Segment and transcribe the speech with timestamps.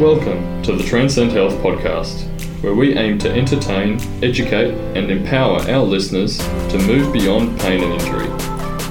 [0.00, 2.24] Welcome to the Transcend Health Podcast,
[2.64, 7.92] where we aim to entertain, educate, and empower our listeners to move beyond pain and
[8.02, 8.26] injury.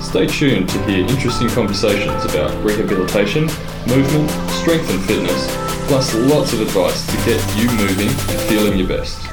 [0.02, 3.48] Stay tuned to hear interesting conversations about rehabilitation,
[3.86, 5.54] movement, strength, and fitness,
[5.90, 9.33] plus lots of advice to get you moving and feeling your best.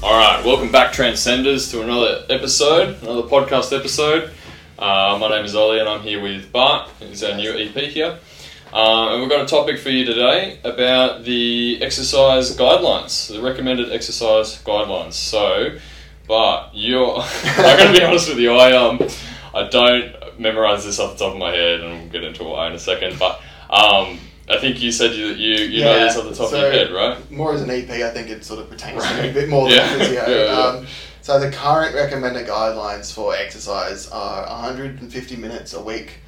[0.00, 4.30] All right, welcome back, Transcenders, to another episode, another podcast episode.
[4.78, 6.88] Uh, my name is Ollie, and I'm here with Bart.
[7.00, 8.16] He's our new EP here,
[8.72, 13.90] uh, and we've got a topic for you today about the exercise guidelines, the recommended
[13.90, 15.14] exercise guidelines.
[15.14, 15.76] So,
[16.28, 17.18] Bart, you're.
[17.42, 18.52] I'm going to be honest with you.
[18.52, 19.00] I um,
[19.52, 22.68] I don't memorize this off the top of my head, and we'll get into why
[22.68, 23.18] in a second.
[23.18, 24.20] But um,
[24.50, 26.70] I think you said you you, you know this off the top so of your
[26.72, 27.30] head, right?
[27.30, 29.68] More as an EP, I think it sort of pertains to me a bit more
[29.68, 29.88] Yeah.
[29.96, 30.24] than physio.
[30.28, 30.58] Yeah, yeah.
[30.60, 30.86] Um,
[31.22, 36.20] so the current recommended guidelines for exercise are 150 minutes a week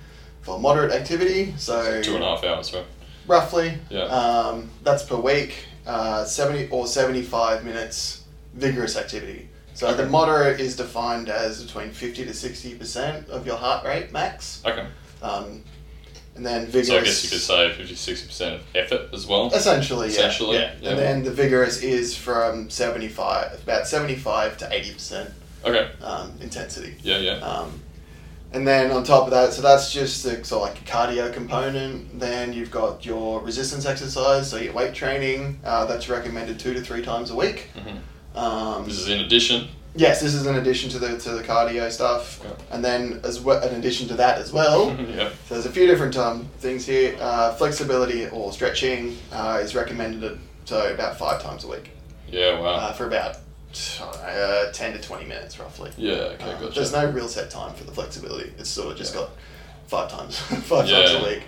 [0.42, 1.54] for moderate activity.
[1.56, 2.84] So Two and a half hours, right?
[3.26, 4.02] roughly, Yeah.
[4.04, 5.54] um, that's per week.
[5.86, 9.48] Uh, 70 or 75 minutes vigorous activity.
[9.72, 10.02] So Okay.
[10.02, 14.60] the moderate is defined as between 50 to 60 percent of your heart rate max.
[14.66, 14.84] Okay.
[15.22, 15.64] Um,
[16.36, 16.88] and then vigorous.
[16.88, 19.48] So I guess you could say 50 60 percent of effort as well.
[19.52, 20.12] Essentially, yeah.
[20.12, 20.74] Essentially, yeah.
[20.80, 20.90] yeah.
[20.90, 25.30] And then the vigorous is from 75, about 75 to 80%
[25.64, 25.90] Okay.
[26.02, 26.94] um, intensity.
[27.02, 27.32] Yeah, yeah.
[27.38, 27.80] Um,
[28.52, 32.18] and then on top of that, so that's just the, so like a cardio component.
[32.18, 35.60] Then you've got your resistance exercise, so your weight training.
[35.64, 37.68] Uh, that's recommended two to three times a week.
[37.74, 37.98] hmm
[38.38, 39.68] Um, This is in addition.
[39.94, 42.44] Yes, this is in addition to the to the cardio stuff.
[42.44, 42.62] Okay.
[42.70, 45.28] And then as well, in addition to that as well, yeah.
[45.46, 47.16] so there's a few different um, things here.
[47.20, 51.90] Uh, flexibility or stretching uh, is recommended so about five times a week
[52.28, 52.60] Yeah.
[52.60, 52.74] Wow.
[52.74, 53.36] uh, for about
[54.22, 55.90] uh, 10 to 20 minutes roughly.
[55.96, 56.12] yeah.
[56.12, 56.44] Okay.
[56.52, 56.74] Um, Gotcha.
[56.74, 58.52] There's no real set time for the flexibility.
[58.58, 59.30] It's sort of just got
[59.88, 61.02] five times five Yeah.
[61.06, 61.42] times a week.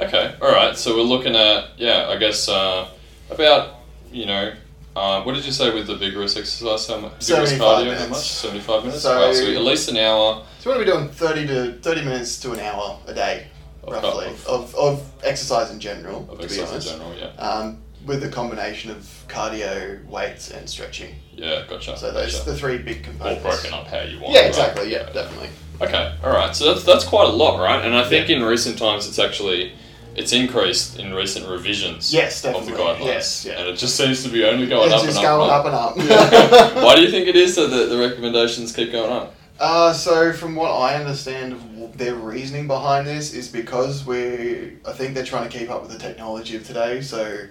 [0.00, 0.34] Okay.
[0.40, 0.76] All right.
[0.76, 2.08] So we're looking at yeah.
[2.08, 2.88] I guess uh,
[3.30, 3.76] about
[4.12, 4.52] you know.
[4.98, 6.88] Uh, what did you say with the vigorous exercise?
[6.88, 7.24] How much?
[7.24, 7.78] Vigorous 75 cardio?
[7.78, 8.10] How minutes.
[8.10, 8.18] much?
[8.32, 9.02] Seventy-five minutes.
[9.02, 10.42] So- Wow, so at least an hour.
[10.58, 13.46] So we're going to be doing 30 to 30 minutes to an hour a day
[13.84, 16.92] Of- roughly of- of, of exercise in general, Of to be exercise honest.
[16.94, 17.16] in general.
[17.16, 17.26] Yeah.
[17.40, 18.96] Um, with a combination of
[19.28, 21.14] cardio, weights, and stretching.
[21.32, 21.62] Yeah.
[21.68, 21.96] Gotcha.
[21.96, 22.50] So those gotcha.
[22.50, 23.44] the three big components.
[23.44, 24.32] all broken up how you want.
[24.34, 24.48] Yeah, right?
[24.48, 24.90] exactly.
[24.92, 25.50] Yeah, definitely.
[25.80, 26.56] Okay, all right.
[26.56, 27.84] So that's that's quite a lot, right?
[27.84, 29.74] And I think in recent times it's actually
[30.18, 32.84] it's increased in recent revisions Yes, of the definitely.
[32.84, 33.58] guidelines, Yes, yeah.
[33.60, 35.38] and it just seems to be only going up just and up.
[35.38, 36.84] going and up and up.
[36.84, 39.34] Why do you think it is that the, the recommendations keep going up?
[39.60, 44.92] Uh, so from what I understand of their reasoning behind this is because we I
[44.92, 47.00] think they're trying to keep up with the technology of today.
[47.00, 47.46] So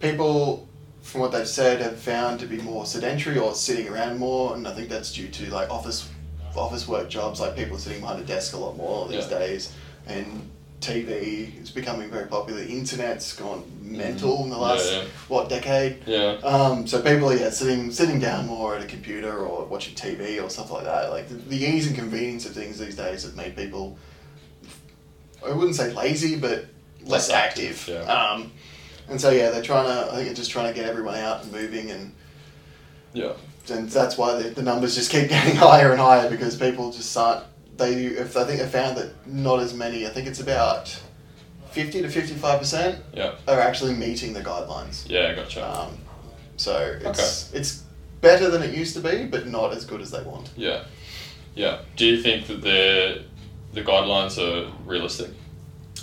[0.00, 0.68] people,
[1.02, 4.66] from what they've said, have found to be more sedentary or sitting around more, and
[4.68, 6.08] I think that's due to like office
[6.56, 9.38] office work jobs, like people sitting behind a desk a lot more these Yeah.
[9.38, 9.72] days,
[10.06, 10.50] and
[10.80, 12.60] TV is becoming very popular.
[12.64, 14.90] The internet's gone mental in the last.
[14.90, 15.04] Yeah, yeah.
[15.28, 16.02] what decade.
[16.06, 19.94] Yeah, Um, so people, are yeah, sitting sitting down more at a computer or watching
[19.94, 21.10] TV or stuff like that.
[21.10, 23.98] Like the, the ease and convenience of things these days have made people,
[25.46, 26.66] I wouldn't say lazy, but
[27.02, 27.70] less, Less active.
[27.70, 28.12] active, yeah.
[28.12, 28.52] Um,
[29.08, 30.12] and so yeah, they're trying to.
[30.12, 32.12] I think they're just trying to get everyone out and moving, and
[33.12, 33.32] yeah,
[33.70, 37.16] and that's why the, the numbers just keep getting higher and higher because people just
[37.16, 37.44] aren't.
[37.76, 40.06] They, if I think I found that not as many.
[40.06, 41.00] I think it's about
[41.70, 45.08] fifty to fifty five percent yeah, are actually meeting the guidelines.
[45.08, 45.34] yeah.
[45.34, 45.66] Gotcha.
[45.66, 45.98] Um,
[46.56, 47.84] so it's it's
[48.20, 50.50] better than it used to be, but not as good as they want.
[50.56, 50.84] yeah,
[51.54, 51.80] yeah.
[51.96, 53.24] Do you think that the
[53.72, 55.30] the guidelines are realistic?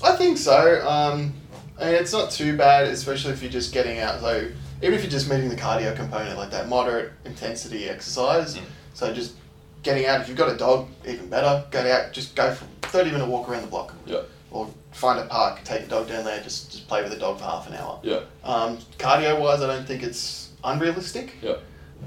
[0.03, 0.87] I think so.
[0.87, 1.33] Um,
[1.79, 4.19] and it's not too bad, especially if you're just getting out.
[4.21, 4.49] So
[4.81, 8.55] even if you're just meeting the cardio component, like that moderate intensity exercise.
[8.55, 8.63] Mm.
[8.93, 9.35] So just
[9.83, 10.21] getting out.
[10.21, 11.63] If you've got a dog, even better.
[11.71, 12.13] get out.
[12.13, 13.93] Just go for a thirty minute walk around the block.
[14.05, 14.21] Yeah.
[14.51, 17.37] Or find a park, take the dog down there, just just play with the dog
[17.37, 17.99] for half an hour.
[18.01, 21.35] Yeah, Um, cardio wise, I don't think it's unrealistic.
[21.41, 21.55] yeah,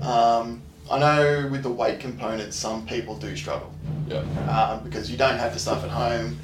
[0.00, 3.70] Um, I know with the weight component, some people do struggle
[4.08, 6.38] yeah, um, because you don't have the stuff at home.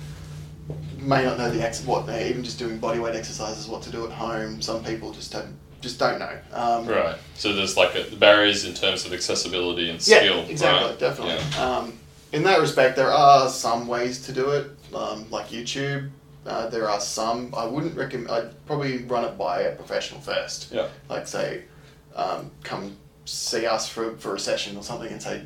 [0.98, 4.04] May not know the ex- what even just doing body weight exercises, what to do
[4.06, 4.60] at home.
[4.60, 6.38] Some people just don't just don't know.
[6.52, 7.16] Um, right.
[7.34, 10.40] So there's like a, barriers in terms of accessibility and Yeah, skill.
[10.48, 10.98] exactly, right?
[10.98, 11.34] definitely.
[11.52, 11.78] Yeah.
[11.78, 11.98] Um,
[12.32, 16.10] in that respect, there are some ways to do it, um, like YouTube.
[16.44, 17.54] Uh, there are some.
[17.56, 18.30] I wouldn't recommend.
[18.30, 20.72] I'd probably run it by a professional first.
[20.72, 20.88] Yeah.
[21.08, 21.62] Like say,
[22.14, 25.42] um, come see us for, for a session or something, and say,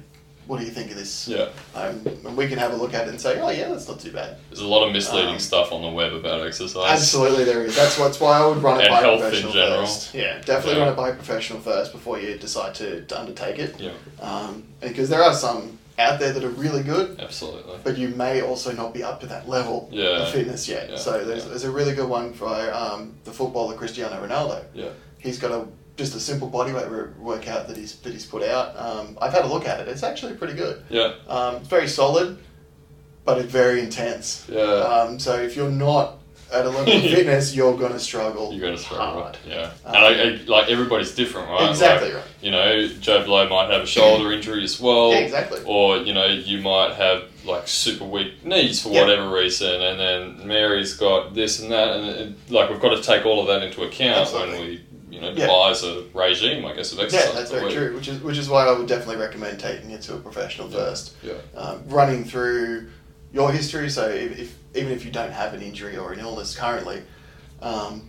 [0.50, 1.28] what do you think of this?
[1.28, 1.48] Yeah.
[1.76, 4.00] Um, and we can have a look at it and say, oh yeah, that's not
[4.00, 4.36] too bad.
[4.48, 6.90] There's a lot of misleading Um, stuff on the web about exercise.
[6.90, 7.76] Absolutely, there is.
[7.76, 9.80] That's what's why I would run it by a health in professional general.
[9.82, 10.12] first.
[10.12, 10.86] Yeah, definitely Yeah.
[10.86, 13.76] run it by a professional first before you decide to, to undertake it.
[13.78, 17.74] Yeah, Um, because there are some out there that are really good, absolutely.
[17.84, 20.22] but you may also not be up to that level Yeah.
[20.22, 20.90] of fitness yet.
[20.90, 21.50] Yeah, So there's, yeah.
[21.50, 24.64] there's a really good one for um, the footballer Cristiano Ronaldo.
[24.74, 24.88] Yeah.
[25.18, 25.62] He's got a
[26.00, 28.74] just a simple bodyweight workout that he's that he's put out.
[28.78, 29.88] Um, I've had a look at it.
[29.88, 30.82] It's actually pretty good.
[30.88, 32.38] Yeah, Um, it's very solid,
[33.26, 34.46] but it's very intense.
[34.48, 34.62] yeah.
[34.62, 36.16] Um, so if you're not
[36.50, 38.50] at a level of fitness, you're going to struggle.
[38.52, 39.22] You're gonna struggle.
[39.22, 39.36] hard.
[39.46, 41.68] Yeah, Um, and I, I, like everybody's different, right?
[41.68, 42.30] Exactly Like, right.
[42.40, 45.10] you know, Joe Blow might have a shoulder injury as well.
[45.12, 45.60] Yeah, exactly.
[45.66, 49.02] Or you know, you might have like super weak knees for Yeah.
[49.02, 53.02] whatever reason, and then Mary's got this and that, and it, like we've got to
[53.02, 54.80] take all of that into account when we,
[55.10, 55.46] you know, Yeah.
[55.46, 57.28] a regime, I guess, of exercise.
[57.28, 57.94] Yeah, that's very true.
[57.94, 60.76] Which is which is why I would definitely recommend taking it to a professional Yeah.
[60.76, 61.12] first.
[61.22, 62.88] Yeah, Um, running through
[63.32, 66.54] your history, so if, if even if you don't have an injury or an illness
[66.56, 67.02] currently,
[67.62, 68.08] um,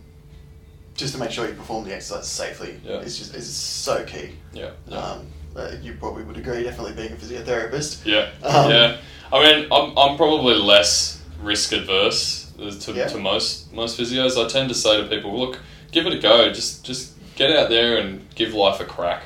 [0.94, 2.98] just to make sure you perform the exercise safely Yeah.
[3.00, 4.30] is just is so key.
[4.52, 4.96] yeah, yeah.
[4.98, 5.26] Um,
[5.56, 7.98] uh, you probably would agree, definitely being a physiotherapist.
[8.06, 8.96] Yeah, Um, yeah.
[9.32, 13.08] I mean, I'm, I'm probably less risk adverse to, Yeah.
[13.08, 14.42] to most most physios.
[14.42, 15.58] I tend to say to people, look,
[15.92, 16.52] give it a go.
[16.52, 19.22] Just just get out there and give life a crack.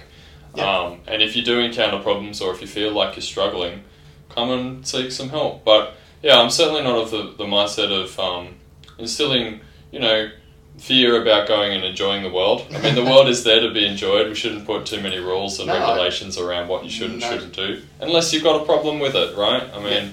[0.54, 0.64] Yeah.
[0.80, 3.82] Um, and if you do encounter problems or if you feel like you're struggling,
[4.28, 5.64] come and seek some help.
[5.64, 8.54] But yeah, I'm certainly not of the, the mindset of um,
[8.98, 9.60] instilling,
[9.92, 10.30] you know,
[10.78, 12.66] fear about going and enjoying the world.
[12.74, 14.28] I mean, the world is there to be enjoyed.
[14.28, 15.74] We shouldn't put too many rules and No.
[15.78, 17.30] regulations around what you should and No.
[17.30, 19.62] shouldn't do, unless you've got a problem with it, right?
[19.74, 20.12] I mean,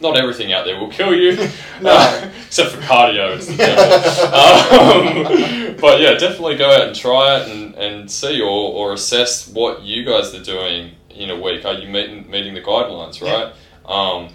[0.00, 1.36] not everything out there will kill you,
[1.80, 1.90] No.
[1.90, 3.36] uh, except for cardio.
[3.36, 4.34] It's the devil.
[5.70, 9.48] um, but yeah, definitely go out and try it and, and see or, or assess
[9.48, 11.64] what you guys are doing in a week.
[11.64, 13.52] Are you meeting meeting the guidelines, right?
[13.86, 14.32] Um,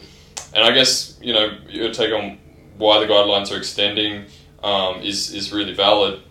[0.54, 2.38] and I guess you know your take on
[2.78, 4.26] why the guidelines are extending
[4.64, 6.22] um, is is really valid.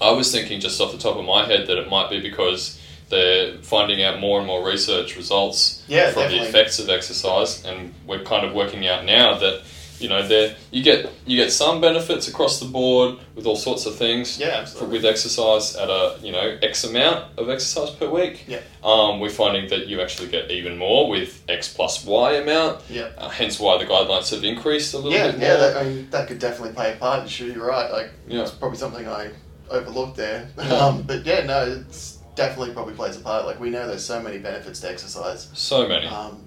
[0.00, 2.80] I was thinking just off the top of my head that it might be because
[3.14, 6.38] they're finding out more and more research results Yeah, from definitely.
[6.44, 9.62] the effects of exercise, and we're kind of working out now that
[10.00, 13.86] you know there you get you get some benefits across the board with all sorts
[13.86, 14.98] of things Yeah, absolutely.
[14.98, 18.44] with exercise at a you know X amount of exercise per week.
[18.48, 18.60] Yeah.
[18.82, 22.82] Um, we're finding that you actually get even more with X plus Y amount.
[22.90, 23.10] Yeah.
[23.16, 25.48] Uh, hence why the guidelines have increased a little Yeah, bit more.
[25.48, 25.56] yeah.
[25.62, 27.20] That, I mean, that could definitely play a part.
[27.20, 27.90] And sure, you're right.
[27.90, 28.42] Like, Yeah.
[28.42, 29.30] it's probably something I
[29.70, 30.48] overlooked there.
[30.58, 30.74] Yeah.
[30.86, 33.46] Um, but yeah, no, it's definitely probably plays a part.
[33.46, 35.48] Like, we know there's so many benefits to exercise.
[35.54, 36.06] so many.
[36.06, 36.46] Um,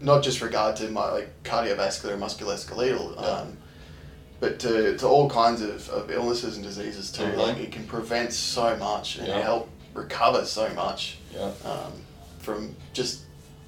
[0.00, 3.26] not just regard to my like cardiovascular and musculoskeletal, Yeah.
[3.26, 3.56] um,
[4.40, 7.22] but to, to all kinds of, of illnesses and diseases too.
[7.22, 7.36] Mhm.
[7.36, 9.40] Like it can prevent so much and Yeah.
[9.40, 11.50] help recover so much yeah.
[11.64, 11.92] um,
[12.40, 13.20] from just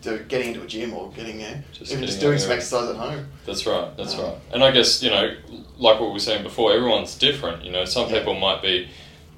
[0.02, 2.96] to getting into a gym or getting in, Just even just doing some exercise at
[2.96, 3.28] home.
[3.46, 3.96] That's right.
[3.96, 4.34] That's Um, right.
[4.52, 5.36] And I guess you know,
[5.78, 7.64] like what we were saying before, everyone's different.
[7.64, 8.18] You know, some Yeah.
[8.18, 8.88] people might be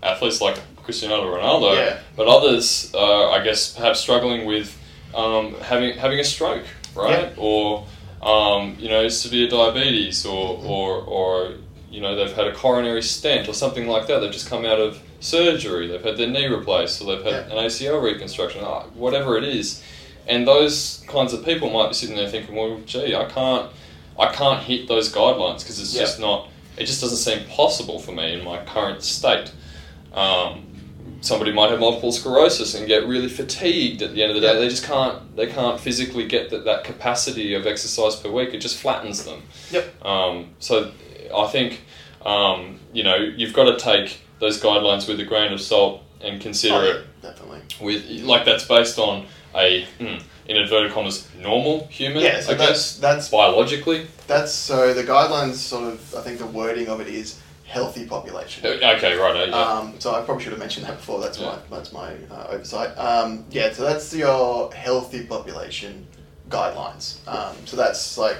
[0.03, 1.99] athletes like Cristiano Ronaldo, Yeah.
[2.17, 4.75] but others, uh, I guess, perhaps struggling with
[5.15, 7.33] um, having having a stroke, right?
[7.37, 7.85] Or
[8.23, 10.69] um, you know, severe diabetes, or, Mhm.
[10.71, 11.53] or or
[11.91, 14.21] you know, they've had a coronary stent or something like that.
[14.21, 15.87] They've just come out of surgery.
[15.89, 17.53] They've had their knee replaced, or they've had Yeah.
[17.59, 19.83] an ACL reconstruction, uh, whatever it is.
[20.29, 23.71] And those kinds of people might be sitting there thinking, well, gee, I can't,
[24.19, 26.01] I can't hit those guidelines because it's Yeah.
[26.03, 29.51] just not, it just doesn't seem possible for me in my current state.
[30.13, 30.65] Um,
[31.21, 34.55] somebody might have multiple sclerosis and get really fatigued at the end of the day.
[34.59, 38.55] They just can't, they can't physically get that, that capacity of exercise per week.
[38.55, 39.43] It just flattens them.
[39.71, 40.05] Yep.
[40.05, 40.93] Um, so
[41.35, 41.83] I think,
[42.25, 46.41] um, you know, you've got to take those guidelines with a grain of salt and
[46.41, 47.61] consider Oh, it definitely.
[47.81, 52.23] with like that's based on a hmm, in inverted commas normal human.
[52.23, 54.07] Yeah, so I that's guess that's biologically.
[54.27, 58.65] that's so the guidelines sort of I think the wording of it is healthy population.
[58.67, 59.49] Okay, right.
[59.49, 59.55] Yeah.
[59.57, 61.21] Um, so I probably should have mentioned that before.
[61.21, 61.59] That's Yeah.
[61.71, 62.97] my that's my uh, oversight.
[62.97, 66.07] Um, yeah, so that's your healthy population
[66.49, 67.27] guidelines.
[67.29, 68.37] Um, so that's like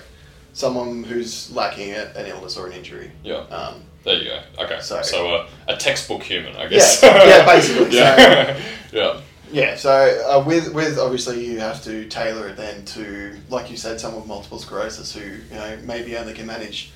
[0.53, 3.11] someone who's lacking a, an illness or an injury.
[3.25, 3.39] yeah.
[3.51, 4.41] Um, There you go.
[4.65, 4.79] Okay.
[4.81, 7.03] so- So uh, a textbook human, I guess.
[7.03, 8.61] Yeah, yeah, basically, yeah.
[8.93, 9.21] yeah.
[9.53, 13.77] yeah, so uh, with with obviously you have to tailor it then to like you
[13.77, 16.93] said, someone with multiple sclerosis who you know maybe only can manage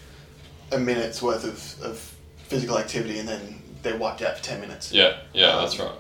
[0.72, 2.14] a minute's worth of, of
[2.50, 4.92] physical activity and then they're wiped out for ten minutes.
[4.92, 5.16] Yeah.
[5.32, 5.50] Yeah.
[5.54, 5.92] Um, That's right.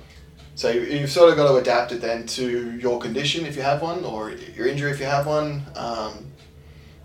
[0.56, 3.62] So you- you've sort of got to adapt it then to your condition if you
[3.62, 5.64] have one, or your injury if you have one.
[5.76, 6.26] Um,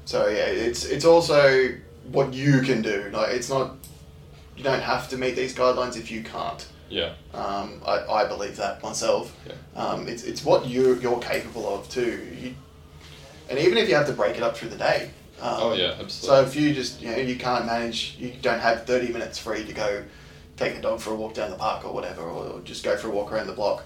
[0.03, 1.69] so yeah, it's it's also
[2.11, 3.09] what you can do.
[3.13, 3.75] Like it's not
[4.57, 6.65] you don't have to meet these guidelines if you can't.
[6.89, 7.11] Yeah.
[7.33, 9.35] Um, I, I believe that myself.
[9.47, 9.53] Yeah.
[9.81, 12.27] Um, it's, it's what you you're capable of too.
[12.41, 12.55] You,
[13.49, 15.11] and even if you have to break it up through the day.
[15.41, 16.09] Um, Oh yeah, absolutely.
[16.27, 19.65] So if you just you know you can't manage, you don't have thirty minutes free
[19.65, 20.03] to go
[20.57, 23.07] take the dog for a walk down the park or whatever, or just go for
[23.07, 23.83] a walk around the block.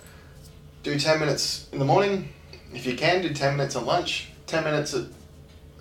[0.84, 2.30] Do ten minutes in the morning.
[2.74, 4.30] If you can, do ten minutes at lunch.
[4.46, 5.06] Ten minutes at,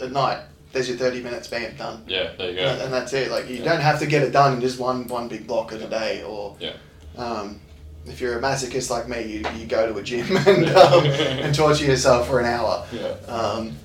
[0.01, 0.39] at night.
[0.73, 1.49] There's your thirty minutes.
[1.49, 2.05] Bam, done.
[2.07, 2.63] yeah, there you go.
[2.67, 3.31] And, and that's it.
[3.31, 3.65] Like you Yeah.
[3.65, 6.23] don't have to get it done in just one one big block of the day.
[6.23, 6.73] Or Yeah.
[7.17, 7.61] um,
[8.07, 11.55] if you're a masochist like me, you, you go to a gym and um, and
[11.55, 12.87] torture yourself for an hour.
[12.93, 13.09] Yeah.
[13.29, 13.77] Um,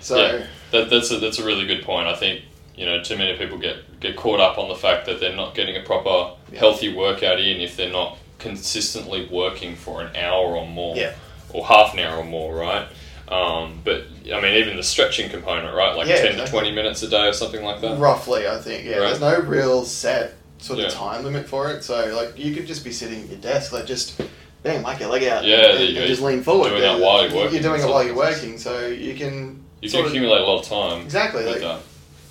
[0.00, 0.46] so Yeah.
[0.74, 2.08] That, that's a that's a really good point.
[2.08, 2.42] I think
[2.76, 5.54] you know too many people get get caught up on the fact that they're not
[5.54, 6.58] getting a proper Yeah.
[6.58, 11.12] healthy workout in if they're not consistently working for an hour or more, Yeah.
[11.52, 12.86] or half an hour or more, right?
[13.28, 14.02] Um, but
[14.34, 15.96] I mean, even the stretching component, right?
[15.96, 16.44] Like Yeah, ten exactly.
[16.46, 17.98] to twenty minutes a day or something like that.
[17.98, 18.96] roughly, I think yeah.
[18.96, 19.06] Right.
[19.08, 21.84] There's no real set sort of time limit for it.
[21.84, 24.20] So like you could just be sitting at your desk, like just
[24.62, 26.70] bang, like your leg out, Yeah, and, and just lean forward.
[26.70, 29.90] Doing that while you're working You're doing it while you're working, so you can You
[29.90, 31.02] can of- accumulate a lot of time.
[31.02, 31.80] exactly like that.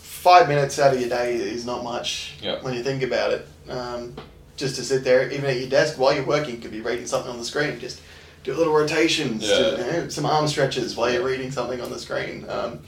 [0.01, 2.55] five minutes out of your day is not much Yeah.
[2.61, 3.47] when you think about it.
[3.69, 4.15] Um,
[4.57, 7.05] just to sit there, even at your desk while you're working, you could be reading
[7.05, 7.79] something on the screen.
[7.79, 7.99] Just
[8.43, 9.71] do a little rotations, Yeah.
[9.71, 12.45] you know, some arm stretches while you're reading something on the screen.
[12.49, 12.79] Um,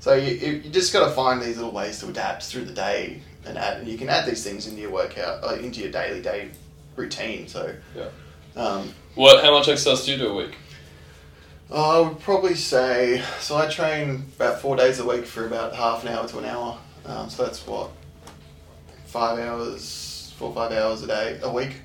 [0.00, 2.72] so you, you, you just got to find these little ways to adapt through the
[2.74, 3.78] day and add.
[3.78, 6.48] And you can add these things into your workout, uh, into your daily day
[6.96, 7.46] routine.
[7.48, 8.08] So Yeah.
[8.60, 9.42] Um, What?
[9.44, 10.54] How much exercise do you do a week?
[11.72, 13.56] I would probably say so.
[13.56, 16.78] I train about four days a week for about half an hour to an hour.
[17.06, 17.90] Um, so that's what
[19.06, 21.76] five hours, four or five hours a day a week.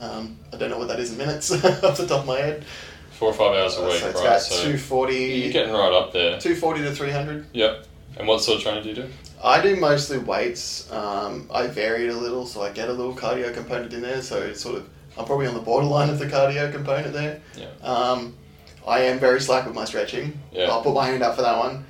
[0.00, 1.50] Um, I don't know what that is in minutes
[1.84, 2.64] off the top of my head.
[3.12, 4.26] Four or five hours a Uh, week, so it's right?
[4.26, 6.38] about So 240, you're getting right up there.
[6.40, 7.46] 240 to 300.
[7.52, 7.86] Yep.
[8.18, 9.08] And what sort of training do you do?
[9.42, 10.90] I do mostly weights.
[10.92, 14.22] Um, I vary it a little, so I get a little cardio component in there.
[14.22, 17.40] So it's sort of, I'm probably on the borderline of the cardio component there.
[17.56, 17.66] Yeah.
[17.82, 18.36] Um,
[18.86, 20.38] I am very slack with my stretching.
[20.52, 20.64] Yeah.
[20.64, 21.84] I'll put my hand up for that one.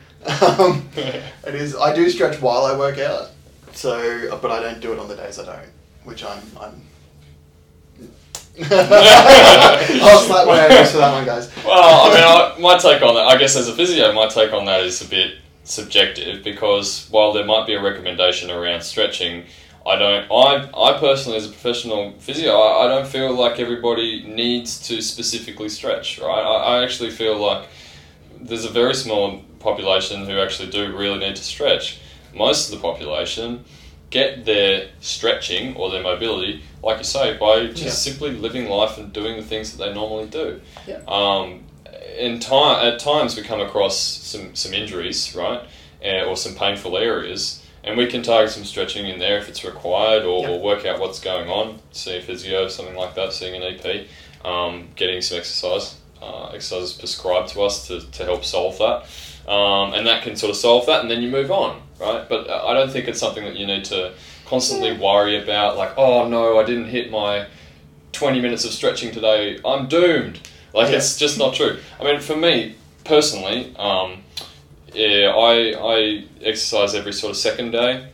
[0.59, 1.75] Um, it is.
[1.77, 3.31] I do stretch while I work out.
[3.73, 5.71] So, but I don't do it on the days I don't,
[6.05, 6.43] which I'm.
[6.61, 6.83] I'm
[8.61, 11.51] I'll slap my ass for that one, guys.
[11.65, 14.53] Well, I mean, I, my take on that, I guess as a physio, my take
[14.53, 19.45] on that is a bit subjective because while there might be a recommendation around stretching,
[19.87, 20.31] I don't.
[20.31, 25.03] I I personally, as a professional physio, I, I don't feel like everybody needs to
[25.03, 26.19] specifically stretch.
[26.19, 26.29] Right?
[26.43, 27.69] I, I actually feel like
[28.41, 32.01] there's a very small population who actually do really need to stretch.
[32.35, 33.65] Most of the population
[34.11, 37.91] get their stretching or their mobility, like you say, by just Yeah.
[37.91, 40.61] simply living life and doing the things that they normally do.
[40.87, 41.01] Yeah.
[41.09, 41.65] Um,
[42.19, 45.62] in time, at times we come across some, some injuries, right,
[46.05, 49.65] uh, or some painful areas, and we can target some stretching in there if it's
[49.65, 50.51] required, or, Yeah.
[50.51, 54.07] or work out what's going on, see a physio, something like that, seeing an EP,
[54.45, 59.95] um, getting some exercise, uh, exercises prescribed to us to, to help solve that, um,
[59.95, 62.29] and that can sort of solve that, and then you move on, right?
[62.29, 64.12] But uh, I don't think it's something that you need to
[64.47, 67.47] constantly worry about, like, oh no, I didn't hit my
[68.12, 70.39] 20 minutes of stretching today, I'm doomed.
[70.75, 70.99] Like, Yeah.
[70.99, 71.79] it's just not true.
[72.01, 72.75] I mean, for me,
[73.05, 74.23] personally, um,
[74.95, 78.07] yeah, I, I exercise every sort of second day,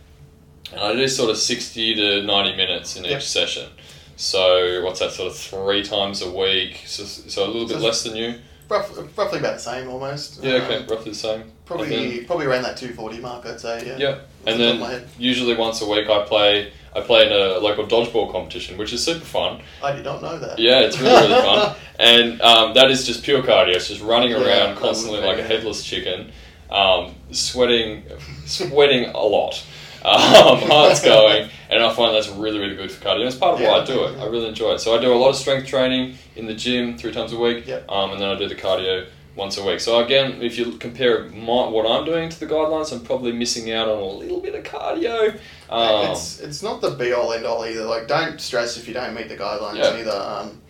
[0.72, 3.18] and I do sort of 60 to 90 minutes in Yep.
[3.18, 3.68] each session.
[4.16, 6.82] So, what's that, sort of three times a week?
[6.86, 8.34] So, so a little bit So- less than you?
[8.68, 10.42] Roughly, roughly about the same, almost.
[10.44, 11.44] Yeah, okay, Um, roughly the same.
[11.64, 13.82] probably, then- probably around that two forty mark, I'd say.
[13.86, 13.96] Yeah.
[13.96, 14.14] Yeah,
[14.46, 15.08] and the then of my head.
[15.18, 19.02] usually once a week I play I play in a local dodgeball competition, which is
[19.02, 19.60] super fun.
[19.82, 20.58] I did not know that.
[20.58, 23.74] Yeah, it's really really fun, and um, that is just pure cardio.
[23.76, 26.30] It's just running around constantly like a headless chicken,
[26.70, 28.04] um, sweating,
[28.46, 29.62] sweating a lot.
[30.04, 33.26] Um, heart's going, and I find that's really really good for cardio.
[33.26, 34.18] It's part of why I do it.
[34.18, 34.78] I really enjoy it.
[34.78, 37.66] So I do a lot of strength training in the gym three times a week,
[37.66, 37.90] Yep.
[37.90, 39.80] um, and then I do the cardio once a week.
[39.80, 43.70] So again, if you compare my, what I'm doing to the guidelines, I'm probably missing
[43.72, 45.38] out on a little bit of cardio.
[45.68, 47.84] Um, it's it's not the be all end all either.
[47.84, 49.96] Like, don't stress if you don't meet the guidelines Yeah.
[49.98, 50.10] either.
[50.12, 50.60] Um,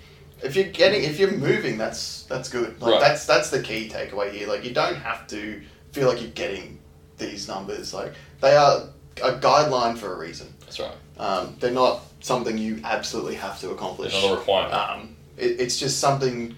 [0.43, 2.81] if you're getting, if you're moving, that's that's good.
[2.81, 3.00] Like, Right.
[3.00, 4.49] that's that's the key takeaway here.
[4.49, 5.61] Like, you don't have to
[5.92, 6.78] feel like you're getting
[7.18, 7.92] these numbers.
[7.95, 8.83] Like, they are
[9.23, 10.52] a guideline for a reason.
[10.61, 10.95] that's right.
[11.18, 14.16] Um, they're not something you absolutely have to accomplish.
[14.16, 14.75] Another requirement.
[14.75, 16.54] Um, it, it's just something,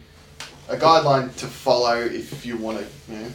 [0.69, 3.29] a guideline to follow if you want to, you know,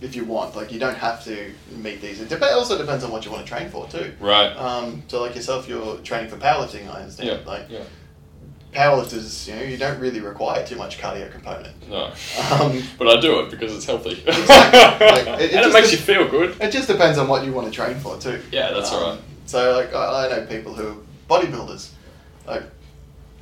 [0.00, 0.54] if you want.
[0.54, 2.20] Like, you don't have to meet these.
[2.20, 4.12] It dep- also depends on what you want to train for too.
[4.20, 4.52] right.
[4.56, 6.88] Um, so like yourself, you're training for powerlifting.
[6.88, 7.28] I understand.
[7.28, 7.38] Yeah.
[7.50, 7.82] Like yeah.
[8.72, 11.74] Powerlifters, you know, you don't really require too much cardio component.
[11.88, 12.06] No.
[12.50, 14.22] Um, but I do it because it's healthy.
[14.26, 15.08] Exactly.
[15.32, 16.56] Like, it- it and it makes de- you feel good.
[16.60, 18.40] It just depends on what you want to train for too.
[18.50, 19.18] Yeah, that's Um, right.
[19.46, 20.96] So like I, I know people who are
[21.28, 21.90] bodybuilders,
[22.46, 22.62] like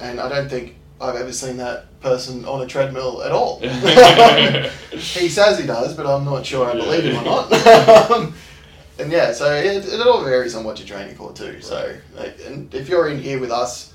[0.01, 3.61] and I don't think I've ever seen that person on a treadmill at all.
[4.91, 8.11] he says he does, but I'm not sure I believe him or not.
[8.11, 8.35] Um,
[8.99, 11.61] and yeah, so it, it all varies on what you're training for too.
[11.61, 13.93] So, like, and if you're in here with us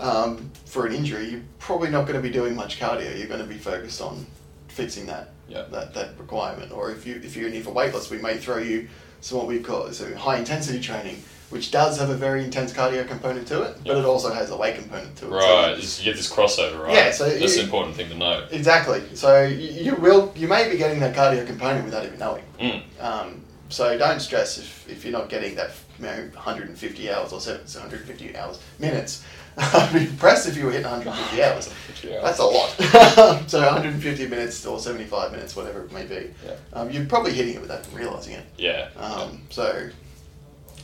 [0.00, 3.16] um, for an injury, you're probably not going to be doing much cardio.
[3.18, 4.26] You're going to be focused on
[4.68, 5.62] fixing that Yeah.
[5.70, 6.72] that, that requirement.
[6.72, 8.88] Or if you if you're in here for weight loss, we may throw you
[9.20, 13.06] some what we call so high intensity training, which does have a very intense cardio
[13.06, 13.98] component to it, but Yeah.
[13.98, 15.30] it also has a weight component to it.
[15.30, 16.94] So- Right, you get this crossover, right?
[16.94, 18.46] Yeah, so that's you- an important thing to know.
[18.50, 19.02] Exactly.
[19.14, 22.44] So you, you will you may be getting that cardio component without even knowing.
[22.58, 22.82] Mm.
[23.00, 27.40] Um, so don't stress if, if you're not getting that you know 150 hours or
[27.40, 29.22] 7 150 hours minutes.
[29.56, 31.72] I'd be impressed if you were hitting 150 hours.
[32.02, 32.20] Yeah.
[32.22, 32.70] That's a lot.
[33.50, 36.30] so 150 minutes or 75 minutes, whatever it may be.
[36.44, 36.54] Yeah.
[36.72, 38.44] Um, you're probably hitting it without realizing it.
[38.56, 38.88] yeah.
[38.96, 39.90] Um, so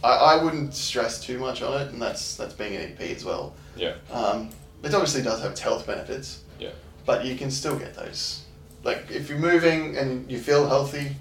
[0.04, 3.24] I, I wouldn't stress too much on it, and that's that's being an EP as
[3.24, 3.54] well.
[3.76, 3.94] Yeah.
[4.10, 4.50] Um,
[4.82, 6.42] it obviously does have its health benefits.
[6.60, 6.70] Yeah.
[7.06, 8.42] But you can still get those.
[8.84, 11.16] Like if you're moving and you feel healthy,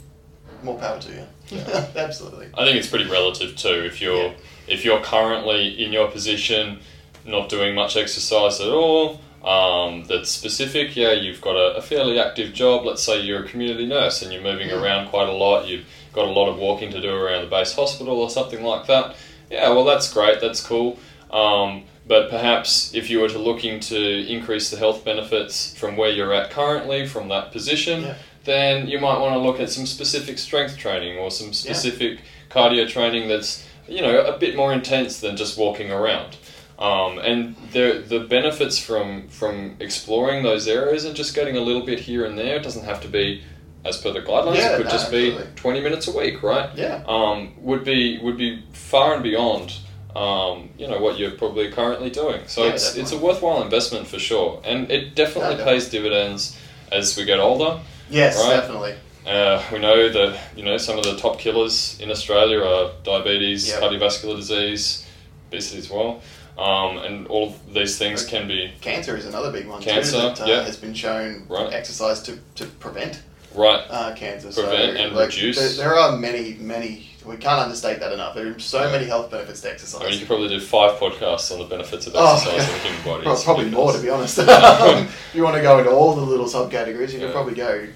[0.62, 1.26] more power to you.
[1.50, 1.88] Yeah.
[1.96, 2.48] Absolutely.
[2.58, 3.84] I think it's pretty relative too.
[3.86, 4.34] If you're Yeah.
[4.68, 6.80] if you're currently in your position,
[7.26, 10.96] not doing much exercise at all, um, that's specific.
[10.96, 12.86] Yeah, you've got a, a fairly active job.
[12.86, 15.68] Let's say you're a community nurse and you're moving around quite a lot.
[15.68, 18.88] You've got a lot of walking to do around the base hospital or something like
[18.88, 19.16] that.
[19.52, 20.42] Yeah, well, that's great.
[20.42, 20.98] That's cool.
[21.32, 26.10] Um, but perhaps if you were to looking to increase the health benefits from where
[26.12, 28.16] you're at currently, from that position, Yeah.
[28.46, 32.88] then you might want to look at some specific strength training or some specific cardio
[32.88, 36.38] training that's you know a bit more intense than just walking around.
[36.78, 41.86] Um, and the the benefits from from exploring those areas and just getting a little
[41.86, 43.42] bit here and there it doesn't have to be
[43.86, 44.58] as per the guidelines.
[44.58, 45.56] Yeah, it could no, just be absolutely.
[45.56, 46.70] twenty minutes a week, right?
[46.76, 47.02] Yeah.
[47.08, 49.78] Um, would be would be far and beyond.
[50.16, 54.08] Um, you know what you're probably currently doing, so Yeah, it's it's a worthwhile investment
[54.08, 56.58] for sure, and it definitely No, pays dividends
[56.92, 57.80] as we get older.
[58.10, 58.56] Yes, Right.
[58.56, 58.96] definitely.
[59.28, 63.68] Uh, we know that you know some of the top killers in Australia are diabetes,
[63.68, 63.82] Yep.
[63.82, 65.06] cardiovascular disease,
[65.50, 66.22] obesity as well,
[66.58, 70.18] um, and all of these things can be Cancer is another big one Cancer, too
[70.18, 70.64] that uh, yeah.
[70.64, 71.74] has been shown Right.
[71.74, 73.22] exercise to, to prevent
[73.54, 73.84] right.
[73.90, 74.52] uh, cancer.
[74.52, 75.58] Prevent so, and like, reduce.
[75.58, 77.10] There, there are many, many.
[77.26, 78.36] We can't understate that enough.
[78.36, 80.00] There are so many health benefits to exercise.
[80.02, 82.68] I mean, you could probably do five podcasts on the benefits of Oh, exercise yeah.
[82.68, 83.26] in the human body.
[83.26, 84.38] Well, probably more to be honest.
[84.48, 87.26] Um, you want to go into all the little subcategories, you Yeah.
[87.26, 87.88] can probably go.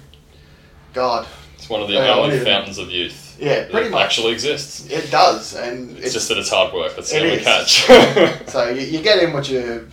[0.92, 3.19] God, It's one of the Yeah, only fountains of youth.
[3.40, 4.04] Yeah, pretty much.
[4.04, 4.86] actually exists.
[4.90, 6.94] It does, and It's, just that it's hard work.
[6.94, 7.44] That's the It only is.
[7.44, 8.46] catch.
[8.50, 9.88] so you, you get in what you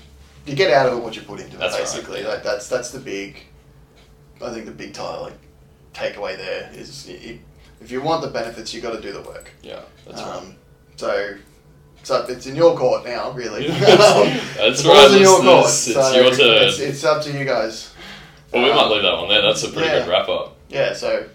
[0.46, 2.22] you get out of it what you put into it That's basically.
[2.22, 2.30] yeah.
[2.30, 3.38] Like that's that's the big.
[4.42, 5.34] I think the big tie like
[5.94, 7.40] takeaway there is y y
[7.82, 9.52] if you want the benefits, you got to do the work.
[9.62, 10.36] yeah, that's right.
[10.36, 10.56] um,
[10.96, 11.38] So.
[12.04, 13.68] So it's in your court now, really.
[13.70, 15.66] That's right, ball's in your court.
[15.66, 16.68] It's so your turn.
[16.70, 17.92] It's, it's up to you guys.
[18.54, 19.42] well, we um, might leave that one there.
[19.42, 20.00] That's a pretty yeah.
[20.00, 20.56] good wrap up.
[20.70, 20.94] Yeah.
[20.94, 21.28] So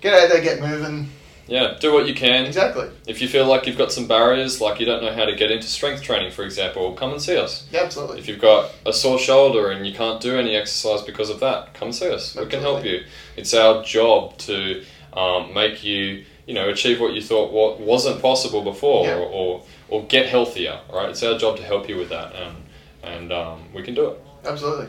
[0.00, 1.10] get out there, get moving.
[1.50, 2.46] Yeah, do what you can.
[2.46, 2.88] Exactly.
[3.08, 5.50] If you feel like you've got some barriers, like you don't know how to get
[5.50, 7.66] into strength training, for example, come and see us.
[7.72, 8.20] Yeah, absolutely.
[8.20, 11.74] If you've got a sore shoulder and you can't do any exercise because of that,
[11.74, 12.36] come see us.
[12.36, 13.02] We can help you.
[13.36, 18.22] It's our job to um, make you, you know, achieve what you thought what wasn't
[18.22, 19.16] possible before, Yeah.
[19.16, 20.78] or, or or get healthier.
[20.92, 21.10] Right?
[21.10, 22.56] it's our job to help you with that, and
[23.02, 24.18] and um, we can do it.
[24.44, 24.86] Absolutely.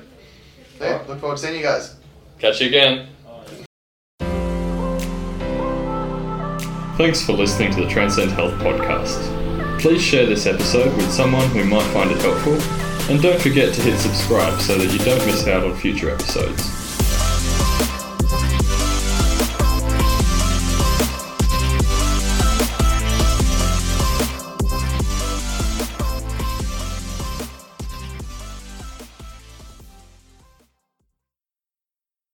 [0.78, 1.10] So, yeah, Alright.
[1.10, 1.96] look forward to seeing you guys.
[2.38, 3.08] Catch you again.
[6.98, 9.80] Thanks for listening to the Transcend Health podcast.
[9.80, 12.54] Please share this episode with someone who might find it helpful,
[13.12, 16.81] and don't forget to hit subscribe so that you don't miss out on future episodes.